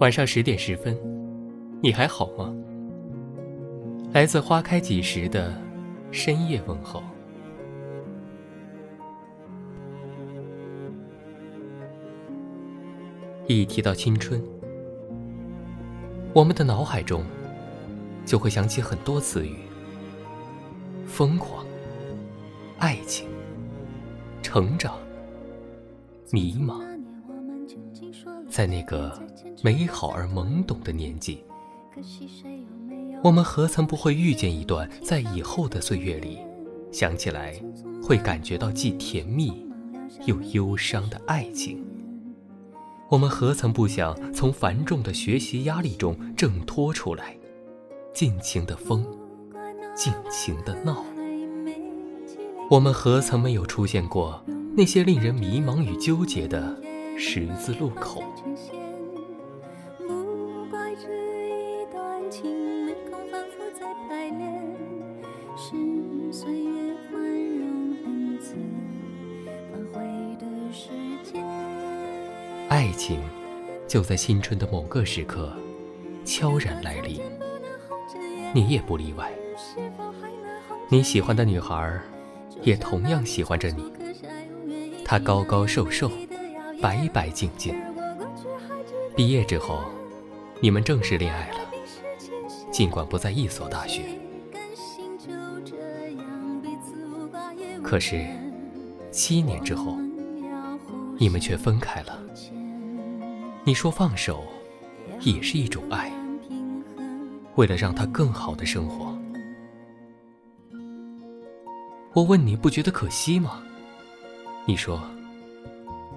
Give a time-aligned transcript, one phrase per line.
[0.00, 0.98] 晚上十点十分，
[1.80, 2.52] 你还好吗？
[4.12, 5.54] 来自花开几时的
[6.10, 7.00] 深夜问候。
[13.46, 14.42] 一提到青春，
[16.32, 17.24] 我们的脑海中
[18.26, 19.58] 就会想起很多词语：
[21.06, 21.64] 疯狂、
[22.78, 23.28] 爱情、
[24.42, 24.98] 成长、
[26.32, 26.93] 迷茫。
[28.48, 29.20] 在那个
[29.62, 31.44] 美好而懵懂的年纪，
[33.22, 36.38] 我们何曾不会遇见一段在以后的岁月里，
[36.92, 37.60] 想起来
[38.02, 39.66] 会感觉到既甜蜜
[40.26, 41.84] 又忧伤的爱情？
[43.08, 47.36] 我们何曾不想从繁重的学习压力中挣脱出来，
[48.12, 49.06] 尽情的疯，
[49.94, 51.04] 尽情的闹？
[52.70, 54.42] 我们何曾没有出现过
[54.76, 56.80] 那些令人迷茫与纠结的
[57.16, 58.22] 十字路口？
[72.68, 73.20] 爱情
[73.86, 75.52] 就在青春的某个时刻
[76.24, 77.20] 悄然来临，
[78.52, 79.30] 你也不例外。
[80.88, 82.00] 你喜欢的女孩
[82.62, 83.92] 也同样喜欢着你。
[85.04, 86.10] 她高高瘦瘦，
[86.84, 87.74] 白白净净。
[89.16, 89.80] 毕业之后，
[90.60, 91.60] 你们正式恋爱了，
[92.70, 94.02] 尽管不在一所大学。
[97.82, 98.26] 可是，
[99.10, 99.96] 七年之后，
[101.16, 102.22] 你们却分开了。
[103.64, 104.44] 你说放手，
[105.22, 106.12] 也是一种爱。
[107.54, 109.16] 为了让他更好的生活，
[112.12, 113.62] 我问你不觉得可惜吗？
[114.66, 115.00] 你说，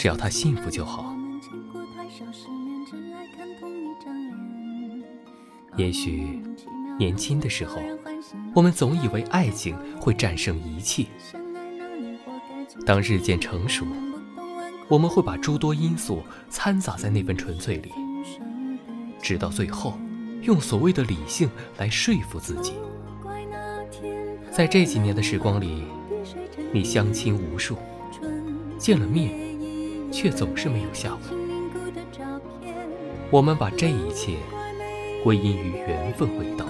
[0.00, 1.14] 只要他幸福就好。
[5.76, 6.40] 也许
[6.98, 7.82] 年轻的时候，
[8.54, 11.04] 我们总以为爱情会战胜一切。
[12.86, 13.84] 当日渐成熟。
[14.88, 17.92] 我们会把诸多因素掺杂在那份纯粹里，
[19.20, 19.98] 直到最后，
[20.40, 21.46] 用所谓的理性
[21.76, 22.72] 来说服自己。
[24.50, 25.84] 在这几年的时光里，
[26.72, 27.76] 你相亲无数，
[28.78, 29.49] 见了面，
[30.10, 31.20] 却总是没有下文。
[33.30, 34.36] 我们把这一切
[35.22, 36.66] 归因于缘分未到。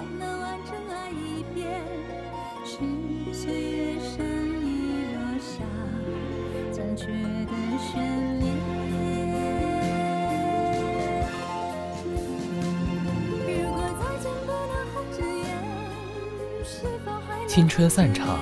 [17.47, 18.39] 青春散场，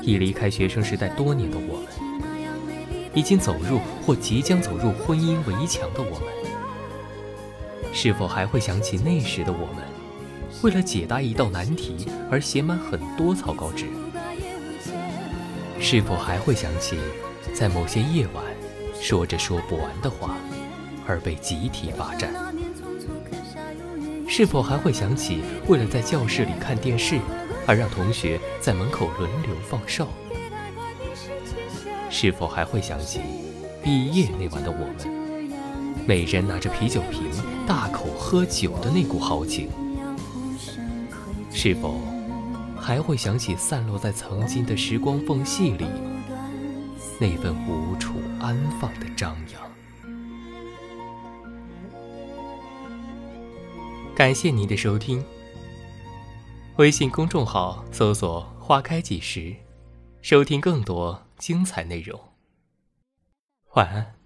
[0.00, 1.88] 已离开学生时代多年的我们，
[3.16, 6.28] 已经走入或即将走入婚姻围墙的我们，
[7.92, 9.82] 是否还会想起那时的我们，
[10.62, 13.86] 为了解答一道难题而写满很多草稿纸？
[15.80, 16.98] 是否还会想起，
[17.54, 18.44] 在某些夜晚，
[19.00, 20.36] 说着说不完的话，
[21.06, 22.30] 而被集体罚站？
[24.28, 27.18] 是否还会想起，为了在教室里看电视，
[27.66, 30.06] 而让同学在门口轮流放哨？
[32.18, 33.20] 是否还会想起，
[33.84, 35.50] 毕业那晚的我们，
[36.08, 37.30] 每人拿着啤酒瓶，
[37.66, 39.68] 大口喝酒的那股豪情？
[41.52, 42.00] 是否
[42.74, 45.84] 还会想起，散落在曾经的时光缝隙里，
[47.20, 49.62] 那份无处安放的张扬？
[54.14, 55.22] 感谢您的收听。
[56.76, 59.54] 微信公众号搜索“花开几时”，
[60.28, 62.20] 收听更多精彩内容。
[63.74, 64.16] 晚安。